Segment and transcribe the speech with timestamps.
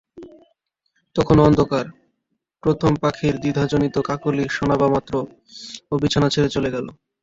[1.15, 1.85] তখনো অন্ধকার,
[2.63, 5.13] প্রথম পাখির দ্বিধাজড়িত কাকলি শোনবামাত্র
[5.91, 6.87] ও বিছানা ছেড়ে চলে গেল।